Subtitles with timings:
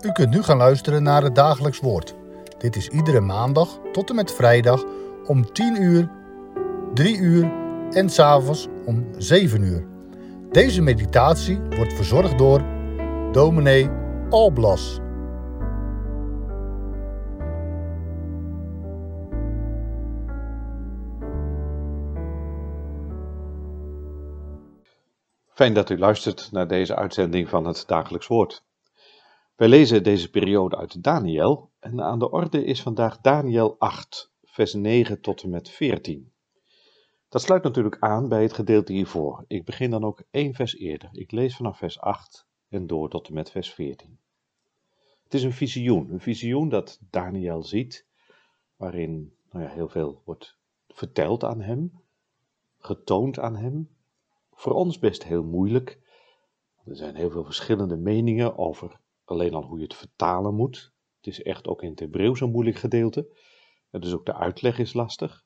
[0.00, 2.14] U kunt nu gaan luisteren naar het dagelijks woord.
[2.58, 4.84] Dit is iedere maandag tot en met vrijdag
[5.26, 6.10] om 10 uur,
[6.94, 7.52] 3 uur
[7.90, 9.86] en s'avonds om 7 uur.
[10.50, 12.62] Deze meditatie wordt verzorgd door
[13.32, 13.90] dominee
[14.30, 15.00] Alblas.
[25.46, 28.65] Fijn dat u luistert naar deze uitzending van het Dagelijks Woord.
[29.56, 34.74] Wij lezen deze periode uit Daniel en aan de orde is vandaag Daniel 8, vers
[34.74, 36.32] 9 tot en met 14.
[37.28, 39.44] Dat sluit natuurlijk aan bij het gedeelte hiervoor.
[39.46, 41.08] Ik begin dan ook één vers eerder.
[41.12, 44.18] Ik lees vanaf vers 8 en door tot en met vers 14.
[45.24, 48.06] Het is een visioen, een visioen dat Daniel ziet,
[48.76, 50.56] waarin nou ja, heel veel wordt
[50.88, 52.00] verteld aan hem,
[52.78, 53.88] getoond aan hem,
[54.52, 55.98] voor ons best heel moeilijk.
[56.84, 60.92] Er zijn heel veel verschillende meningen over alleen al hoe je het vertalen moet.
[61.16, 63.36] Het is echt ook in het Hebreeuws een moeilijk gedeelte.
[63.90, 65.44] En dus ook de uitleg is lastig.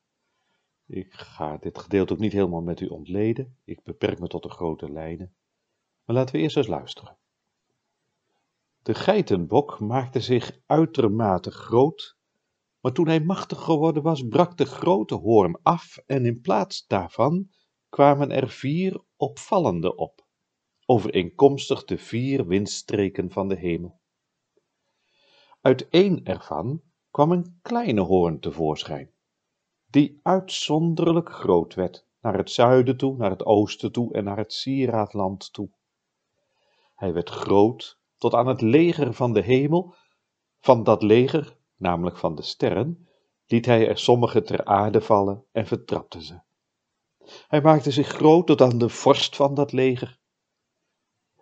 [0.85, 3.57] Ik ga dit gedeelte ook niet helemaal met u ontleden.
[3.63, 5.33] Ik beperk me tot de grote lijnen.
[6.05, 7.17] Maar laten we eerst eens luisteren.
[8.81, 12.17] De geitenbok maakte zich uitermate groot,
[12.79, 17.49] maar toen hij machtig geworden was, brak de grote hoorn af en in plaats daarvan
[17.89, 20.20] kwamen er vier opvallende op,
[20.91, 23.99] overeenkomstig de vier windstreken van de hemel.
[25.61, 29.11] Uit één ervan kwam een kleine hoorn tevoorschijn,
[29.87, 34.53] die uitzonderlijk groot werd, naar het zuiden toe, naar het oosten toe en naar het
[34.53, 35.69] sieraadland toe.
[36.95, 39.95] Hij werd groot tot aan het leger van de hemel,
[40.59, 43.07] van dat leger, namelijk van de sterren,
[43.45, 46.39] liet hij er sommige ter aarde vallen en vertrapte ze.
[47.47, 50.19] Hij maakte zich groot tot aan de vorst van dat leger.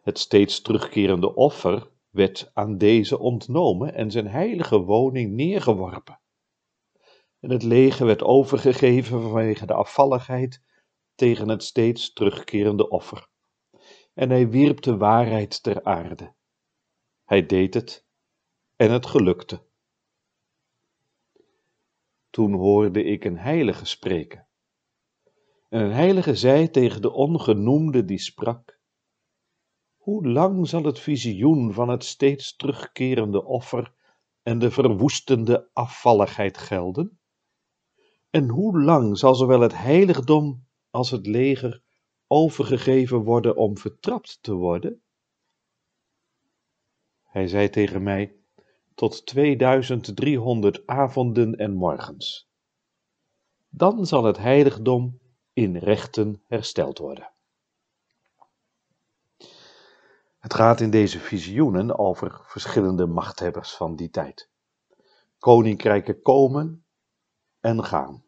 [0.01, 6.21] Het steeds terugkerende offer werd aan deze ontnomen en zijn heilige woning neergeworpen.
[7.39, 10.63] En het leger werd overgegeven vanwege de afvalligheid
[11.15, 13.27] tegen het steeds terugkerende offer.
[14.13, 16.33] En hij wierp de waarheid ter aarde.
[17.23, 18.05] Hij deed het
[18.75, 19.67] en het gelukte.
[22.29, 24.47] Toen hoorde ik een heilige spreken.
[25.69, 28.78] En een heilige zei tegen de ongenoemde die sprak:
[30.09, 33.93] Hoe lang zal het visioen van het steeds terugkerende offer
[34.43, 37.19] en de verwoestende afvalligheid gelden?
[38.29, 41.83] En hoe lang zal zowel het heiligdom als het leger
[42.27, 45.01] overgegeven worden om vertrapt te worden?
[47.23, 48.35] Hij zei tegen mij:
[48.95, 52.49] Tot 2300 avonden en morgens.
[53.69, 55.19] Dan zal het heiligdom
[55.53, 57.33] in rechten hersteld worden.
[60.39, 64.49] Het gaat in deze visioenen over verschillende machthebbers van die tijd.
[65.37, 66.85] Koninkrijken komen
[67.59, 68.23] en gaan.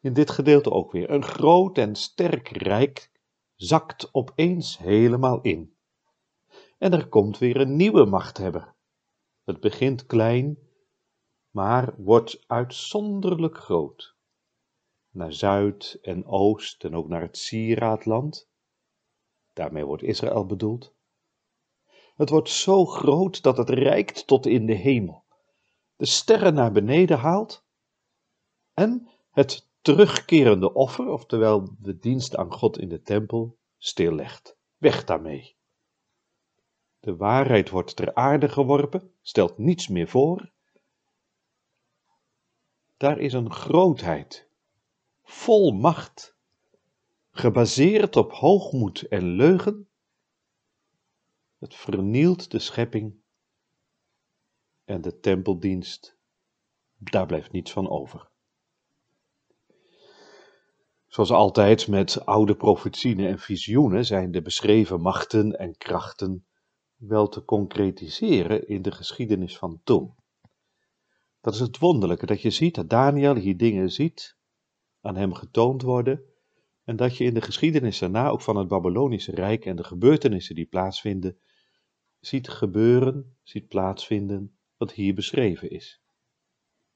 [0.00, 1.10] In dit gedeelte ook weer.
[1.10, 3.10] Een groot en sterk rijk
[3.54, 5.76] zakt opeens helemaal in.
[6.78, 8.74] En er komt weer een nieuwe machthebber.
[9.44, 10.58] Het begint klein,
[11.50, 14.16] maar wordt uitzonderlijk groot
[15.10, 18.50] naar Zuid en Oost en ook naar het Sieraadland.
[19.52, 20.94] Daarmee wordt Israël bedoeld.
[22.14, 25.24] Het wordt zo groot dat het reikt tot in de hemel,
[25.96, 27.64] de sterren naar beneden haalt
[28.74, 34.56] en het terugkerende offer, oftewel de dienst aan God in de tempel, stillegt.
[34.76, 35.56] Weg daarmee.
[37.00, 40.52] De waarheid wordt ter aarde geworpen, stelt niets meer voor.
[42.96, 44.48] Daar is een grootheid
[45.22, 46.31] vol macht,
[47.32, 49.88] gebaseerd op hoogmoed en leugen,
[51.58, 53.14] het vernielt de schepping
[54.84, 56.16] en de tempeldienst,
[56.98, 58.30] daar blijft niets van over.
[61.06, 66.46] Zoals altijd met oude profetieën en visioenen zijn de beschreven machten en krachten
[66.96, 70.14] wel te concretiseren in de geschiedenis van toen.
[71.40, 74.36] Dat is het wonderlijke, dat je ziet dat Daniel hier dingen ziet
[75.00, 76.31] aan hem getoond worden
[76.84, 80.54] en dat je in de geschiedenis daarna ook van het Babylonische Rijk en de gebeurtenissen
[80.54, 81.38] die plaatsvinden,
[82.20, 86.02] ziet gebeuren, ziet plaatsvinden wat hier beschreven is.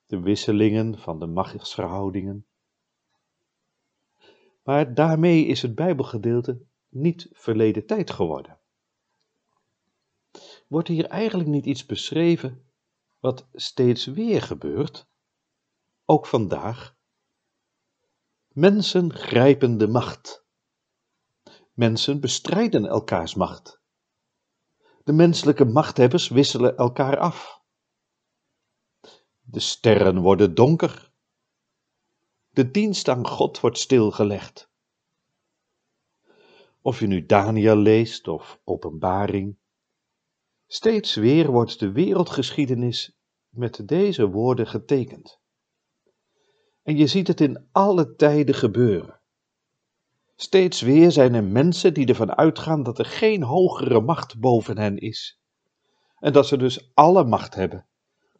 [0.06, 2.46] De wisselingen van de machtsverhoudingen.
[4.62, 8.58] Maar daarmee is het Bijbelgedeelte niet verleden tijd geworden.
[10.68, 12.64] Wordt hier eigenlijk niet iets beschreven
[13.18, 15.08] wat steeds weer gebeurt,
[16.04, 16.95] ook vandaag
[18.56, 20.46] Mensen grijpen de macht.
[21.72, 23.80] Mensen bestrijden elkaars macht.
[25.04, 27.62] De menselijke machthebbers wisselen elkaar af.
[29.40, 31.12] De sterren worden donker.
[32.48, 34.70] De dienst aan God wordt stilgelegd.
[36.80, 39.58] Of je nu Daniel leest of Openbaring,
[40.66, 43.18] steeds weer wordt de wereldgeschiedenis
[43.48, 45.44] met deze woorden getekend.
[46.86, 49.20] En je ziet het in alle tijden gebeuren.
[50.36, 54.98] Steeds weer zijn er mensen die ervan uitgaan dat er geen hogere macht boven hen
[54.98, 55.40] is.
[56.18, 57.86] En dat ze dus alle macht hebben.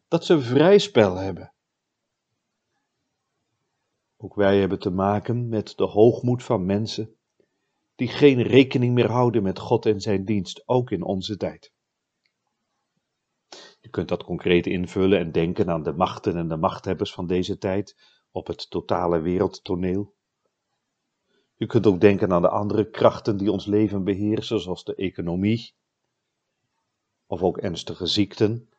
[0.07, 1.53] Dat ze vrij spel hebben.
[4.17, 7.15] Ook wij hebben te maken met de hoogmoed van mensen
[7.95, 11.73] die geen rekening meer houden met God en zijn dienst, ook in onze tijd.
[13.79, 17.57] Je kunt dat concreet invullen en denken aan de machten en de machthebbers van deze
[17.57, 20.15] tijd op het totale wereldtoneel.
[21.55, 25.75] Je kunt ook denken aan de andere krachten die ons leven beheersen, zoals de economie,
[27.25, 28.69] of ook ernstige ziekten,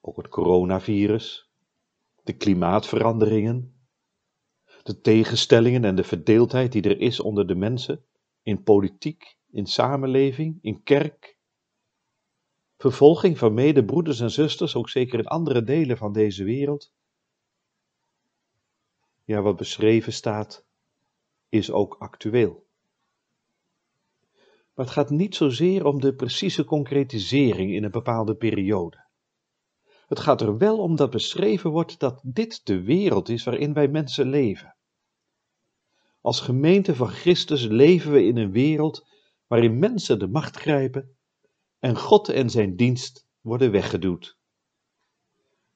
[0.00, 1.50] ook het coronavirus,
[2.22, 3.86] de klimaatveranderingen,
[4.82, 8.04] de tegenstellingen en de verdeeldheid die er is onder de mensen,
[8.42, 11.38] in politiek, in samenleving, in kerk.
[12.76, 16.94] Vervolging van medebroeders en zusters, ook zeker in andere delen van deze wereld.
[19.26, 20.64] Ja, wat beschreven staat,
[21.48, 22.66] is ook actueel.
[24.74, 29.04] Maar het gaat niet zozeer om de precieze concretisering in een bepaalde periode.
[30.06, 33.88] Het gaat er wel om dat beschreven wordt dat dit de wereld is waarin wij
[33.88, 34.76] mensen leven.
[36.20, 39.06] Als gemeente van Christus leven we in een wereld
[39.46, 41.16] waarin mensen de macht grijpen
[41.78, 44.35] en God en zijn dienst worden weggeduwd.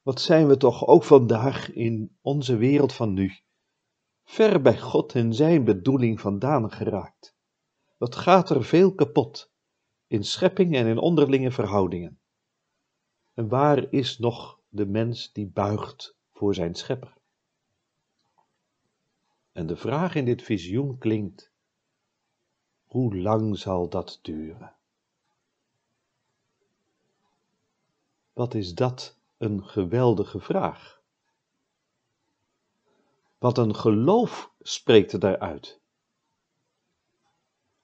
[0.03, 3.33] Wat zijn we toch ook vandaag in onze wereld van nu
[4.25, 7.37] ver bij God en zijn bedoeling vandaan geraakt.
[7.97, 9.51] Wat gaat er veel kapot
[10.07, 12.21] in schepping en in onderlinge verhoudingen.
[13.35, 17.19] En waar is nog de mens die buigt voor zijn schepper?
[19.53, 21.53] En de vraag in dit visioen klinkt:
[22.85, 24.75] hoe lang zal dat duren?
[28.33, 31.01] Wat is dat een geweldige vraag?
[33.39, 35.81] Wat een geloof spreekt daaruit.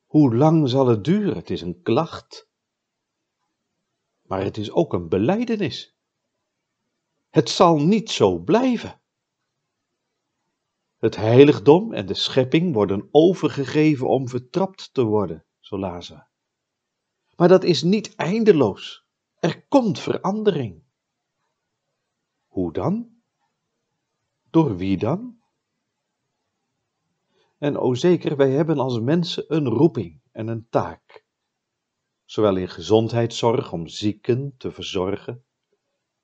[0.06, 1.36] Hoe lang zal het duren?
[1.36, 2.48] Het is een klacht,
[4.22, 5.96] maar het is ook een beleidenis.
[7.30, 9.00] Het zal niet zo blijven.
[10.96, 16.28] Het heiligdom en de schepping worden overgegeven om vertrapt te worden, zo lazen
[17.36, 19.04] Maar dat is niet eindeloos.
[19.38, 20.85] Er komt verandering.
[22.56, 23.10] Hoe dan?
[24.50, 25.38] Door wie dan?
[27.58, 31.24] En o zeker, wij hebben als mensen een roeping en een taak.
[32.24, 35.44] Zowel in gezondheidszorg om zieken te verzorgen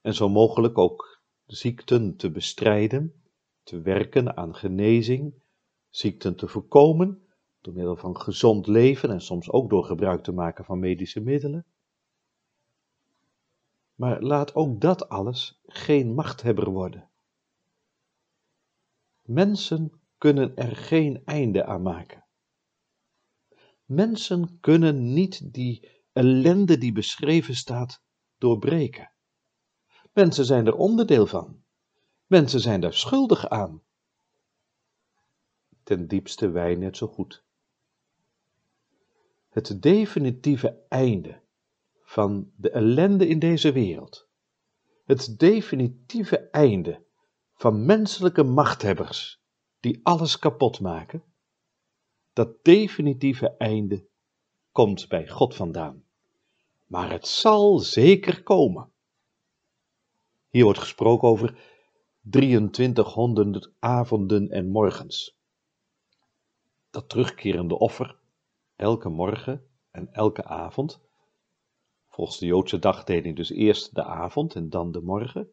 [0.00, 3.22] en zo mogelijk ook ziekten te bestrijden,
[3.62, 5.42] te werken aan genezing,
[5.90, 7.28] ziekten te voorkomen
[7.60, 11.66] door middel van gezond leven en soms ook door gebruik te maken van medische middelen.
[13.94, 17.10] Maar laat ook dat alles geen machthebber worden.
[19.22, 22.24] Mensen kunnen er geen einde aan maken.
[23.84, 28.02] Mensen kunnen niet die ellende die beschreven staat
[28.38, 29.12] doorbreken.
[30.12, 31.62] Mensen zijn er onderdeel van.
[32.26, 33.82] Mensen zijn daar schuldig aan.
[35.82, 37.44] Ten diepste wij net zo goed.
[39.48, 41.41] Het definitieve einde
[42.12, 44.28] van de ellende in deze wereld.
[45.04, 47.04] Het definitieve einde
[47.54, 49.42] van menselijke machthebbers
[49.80, 51.24] die alles kapot maken,
[52.32, 54.08] dat definitieve einde
[54.72, 56.04] komt bij God vandaan.
[56.86, 58.92] Maar het zal zeker komen.
[60.48, 61.58] Hier wordt gesproken over
[62.30, 65.36] 2300 avonden en morgens.
[66.90, 68.18] Dat terugkerende offer,
[68.76, 71.10] elke morgen en elke avond,
[72.12, 75.52] volgens de Joodse dagdeling dus eerst de avond en dan de morgen,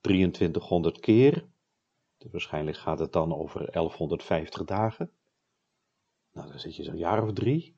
[0.00, 1.46] 2300 keer
[2.18, 5.10] dus waarschijnlijk gaat het dan over 1150 dagen.
[6.32, 7.76] Nou, dan zit je zo'n jaar of drie.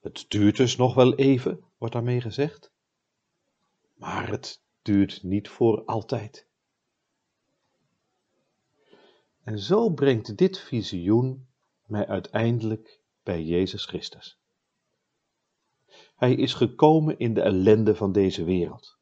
[0.00, 2.72] Het duurt dus nog wel even, wordt daarmee gezegd.
[3.94, 6.48] Maar het duurt niet voor altijd.
[9.42, 11.48] En zo brengt dit visioen
[11.86, 14.39] mij uiteindelijk bij Jezus Christus.
[16.20, 18.98] Hij is gekomen in de ellende van deze wereld.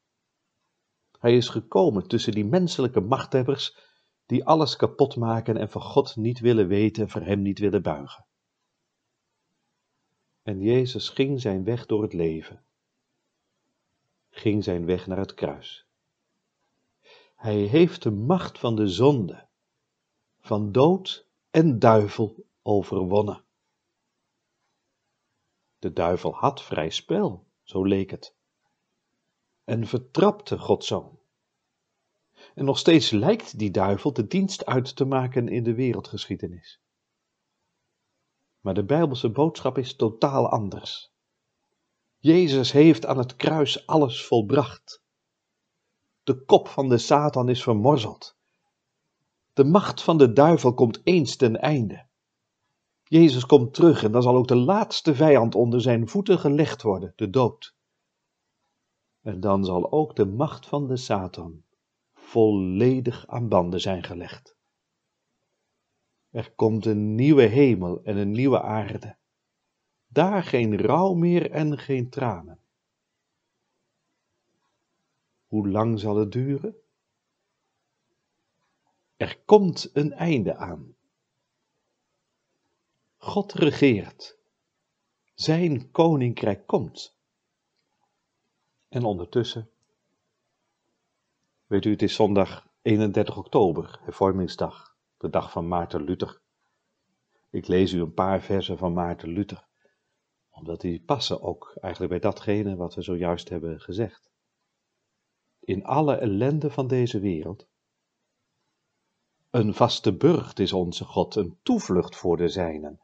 [1.19, 3.77] Hij is gekomen tussen die menselijke machthebbers
[4.25, 7.81] die alles kapot maken en van God niet willen weten en voor Hem niet willen
[7.81, 8.25] buigen.
[10.43, 12.63] En Jezus ging zijn weg door het leven,
[14.29, 15.85] ging zijn weg naar het kruis.
[17.35, 19.47] Hij heeft de macht van de zonde,
[20.39, 23.43] van dood en duivel overwonnen.
[25.79, 28.35] De duivel had vrij spel, zo leek het,
[29.63, 31.19] en vertrapte Gods zoon.
[32.55, 36.81] En nog steeds lijkt die duivel de dienst uit te maken in de wereldgeschiedenis.
[38.59, 41.11] Maar de Bijbelse boodschap is totaal anders.
[42.17, 45.03] Jezus heeft aan het kruis alles volbracht.
[46.23, 48.37] De kop van de Satan is vermorzeld.
[49.53, 52.08] De macht van de duivel komt eens ten einde.
[53.09, 57.13] Jezus komt terug en dan zal ook de laatste vijand onder zijn voeten gelegd worden,
[57.15, 57.75] de dood.
[59.21, 61.63] En dan zal ook de macht van de Satan
[62.13, 64.57] volledig aan banden zijn gelegd.
[66.29, 69.17] Er komt een nieuwe hemel en een nieuwe aarde.
[70.07, 72.59] Daar geen rouw meer en geen tranen.
[75.47, 76.75] Hoe lang zal het duren?
[79.17, 80.97] Er komt een einde aan.
[83.21, 84.37] God regeert.
[85.33, 87.17] Zijn koninkrijk komt.
[88.89, 89.69] En ondertussen,
[91.65, 96.41] weet u, het is zondag 31 oktober, hervormingsdag, de dag van Maarten Luther.
[97.49, 99.67] Ik lees u een paar versen van Maarten Luther,
[100.49, 104.31] omdat die passen ook eigenlijk bij datgene wat we zojuist hebben gezegd.
[105.59, 107.67] In alle ellende van deze wereld.
[109.49, 113.01] Een vaste burcht is onze God, een toevlucht voor de zijnen.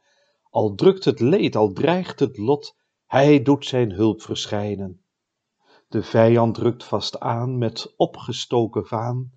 [0.50, 2.76] Al drukt het leed, al dreigt het lot,
[3.06, 5.04] hij doet zijn hulp verschijnen.
[5.88, 9.32] De vijand rukt vast aan met opgestoken vaan.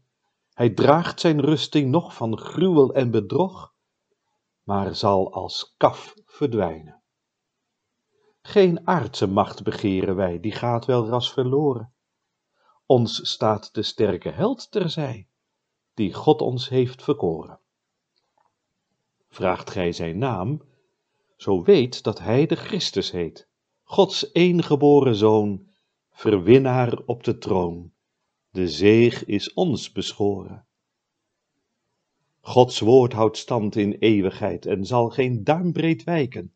[0.54, 3.74] Hij draagt zijn rusting nog van gruwel en bedrog,
[4.64, 7.02] maar zal als kaf verdwijnen.
[8.42, 11.94] Geen aardse macht begeren wij, die gaat wel ras verloren.
[12.86, 15.28] Ons staat de sterke held terzij,
[15.94, 17.60] die God ons heeft verkoren.
[19.30, 20.62] Vraagt gij zijn naam,
[21.40, 23.48] zo weet dat hij de Christus heet,
[23.84, 25.68] Gods eengeboren Zoon,
[26.12, 27.92] verwinnaar op de troon.
[28.50, 30.66] De zeeg is ons beschoren.
[32.40, 36.54] Gods woord houdt stand in eeuwigheid en zal geen duimbreed wijken.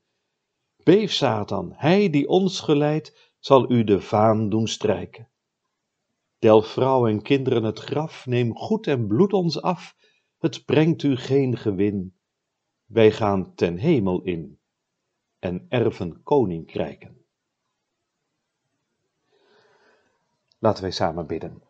[0.84, 5.30] Beef Satan, hij die ons geleidt, zal u de vaan doen strijken.
[6.40, 9.96] Del vrouw en kinderen het graf, neem goed en bloed ons af,
[10.38, 12.16] het brengt u geen gewin.
[12.86, 14.62] Wij gaan ten hemel in
[15.44, 17.26] en erven koninkrijken.
[20.60, 21.62] Laten wij samen bidden.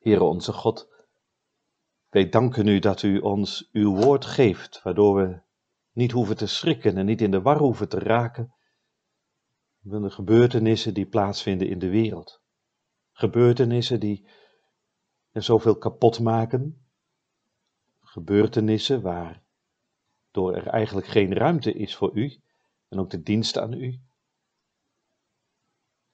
[0.00, 0.88] Heere onze God,
[2.10, 5.40] wij danken u dat u ons uw woord geeft, waardoor we
[5.92, 8.54] niet hoeven te schrikken en niet in de war hoeven te raken
[9.82, 12.42] van de gebeurtenissen die plaatsvinden in de wereld.
[13.12, 14.28] Gebeurtenissen die
[15.30, 16.86] er zoveel kapot maken.
[18.00, 19.02] Gebeurtenissen
[20.34, 22.36] waardoor er eigenlijk geen ruimte is voor u
[22.88, 24.00] en ook de dienst aan u.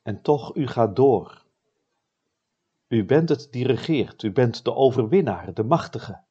[0.03, 1.45] En toch, u gaat door.
[2.89, 6.25] U bent het die regeert, u bent de overwinnaar, de machtige.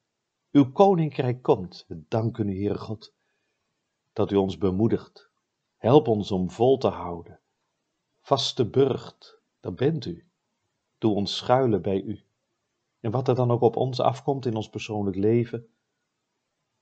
[0.52, 1.86] Uw koninkrijk komt.
[1.88, 3.14] We danken u, Heere God,
[4.14, 5.30] dat u ons bemoedigt.
[5.78, 7.40] Help ons om vol te houden.
[8.22, 10.28] Vaste burcht, dat bent u.
[10.98, 12.24] Doe ons schuilen bij u.
[13.00, 15.70] En wat er dan ook op ons afkomt in ons persoonlijk leven,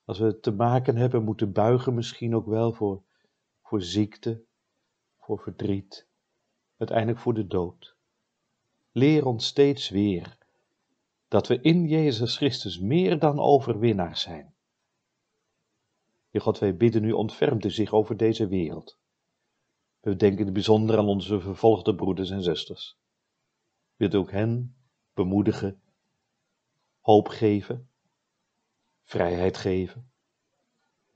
[0.07, 3.03] als we te maken hebben moeten buigen misschien ook wel voor,
[3.61, 4.43] voor ziekte,
[5.19, 6.07] voor verdriet,
[6.77, 7.95] uiteindelijk voor de dood.
[8.91, 10.37] Leer ons steeds weer
[11.27, 14.53] dat we in Jezus Christus meer dan overwinnaars zijn.
[16.29, 18.99] Heer God, wij bidden u, ontfermt u zich over deze wereld.
[19.99, 22.97] We denken in bijzonder aan onze vervolgde broeders en zusters.
[23.95, 24.75] Wilt ook hen
[25.13, 25.81] bemoedigen,
[26.99, 27.89] hoop geven,
[29.07, 30.11] vrijheid geven.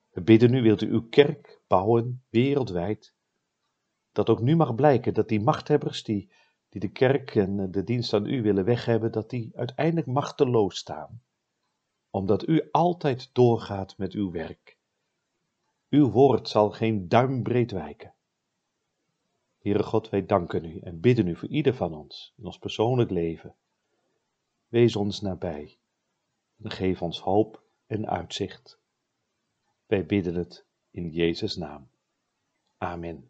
[0.10, 3.16] We bidden u, wilt u uw kerk bouwen wereldwijd,
[4.12, 6.32] dat ook nu mag blijken dat die machthebbers die,
[6.70, 11.24] die de kerk en de dienst aan u willen weghebben, dat die uiteindelijk machteloos staan,
[12.10, 14.78] omdat u altijd doorgaat met uw werk.
[15.90, 18.14] Uw woord zal geen duimbreed wijken.
[19.58, 23.10] Heere God, wij danken u en bidden u voor ieder van ons in ons persoonlijk
[23.10, 23.56] leven.
[24.68, 25.80] Wees ons nabij
[26.62, 28.80] en geef ons hoop en uitzicht.
[29.86, 31.90] Wij bidden het in Jezus' naam.
[32.78, 33.30] Amen.